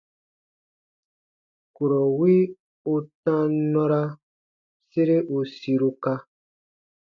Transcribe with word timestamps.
Kurɔ 1.75 1.99
wi 2.17 2.35
u 2.93 2.95
tam 3.23 3.51
nɔra 3.71 4.01
sere 4.91 5.17
u 5.35 5.37
siruka. 5.57 6.13